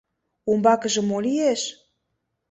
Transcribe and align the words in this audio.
Умбакыже 0.49 1.01
мо 1.09 1.17
лиеш? 1.25 1.61